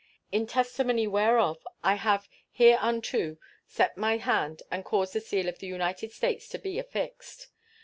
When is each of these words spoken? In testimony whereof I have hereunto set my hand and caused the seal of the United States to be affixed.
In 0.31 0.47
testimony 0.47 1.05
whereof 1.05 1.59
I 1.83 1.93
have 1.93 2.27
hereunto 2.51 3.37
set 3.67 3.97
my 3.99 4.17
hand 4.17 4.63
and 4.71 4.83
caused 4.83 5.13
the 5.13 5.21
seal 5.21 5.47
of 5.47 5.59
the 5.59 5.67
United 5.67 6.11
States 6.11 6.49
to 6.49 6.57
be 6.57 6.79
affixed. 6.79 7.49